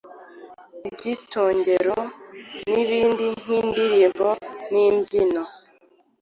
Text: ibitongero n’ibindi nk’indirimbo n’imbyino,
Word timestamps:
ibitongero 0.89 1.97
n’ibindi 2.69 3.25
nk’indirimbo 3.41 4.29
n’imbyino, 4.71 5.43